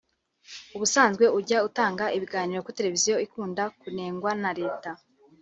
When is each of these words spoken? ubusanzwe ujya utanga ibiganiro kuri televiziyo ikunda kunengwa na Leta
ubusanzwe 0.75 1.25
ujya 1.37 1.57
utanga 1.67 2.05
ibiganiro 2.15 2.59
kuri 2.63 2.77
televiziyo 2.79 3.15
ikunda 3.25 3.63
kunengwa 3.79 4.31
na 4.41 4.51
Leta 4.59 4.91